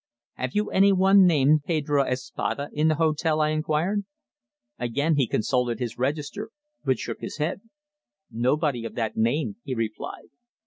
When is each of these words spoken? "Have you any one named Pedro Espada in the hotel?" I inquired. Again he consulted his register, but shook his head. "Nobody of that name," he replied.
"Have 0.33 0.55
you 0.55 0.71
any 0.71 0.91
one 0.91 1.27
named 1.27 1.63
Pedro 1.65 2.03
Espada 2.05 2.71
in 2.73 2.87
the 2.87 2.95
hotel?" 2.95 3.39
I 3.39 3.49
inquired. 3.49 4.03
Again 4.79 5.15
he 5.15 5.27
consulted 5.27 5.77
his 5.77 5.99
register, 5.99 6.49
but 6.83 6.97
shook 6.97 7.21
his 7.21 7.37
head. 7.37 7.61
"Nobody 8.31 8.83
of 8.83 8.95
that 8.95 9.15
name," 9.15 9.57
he 9.63 9.75
replied. 9.75 10.29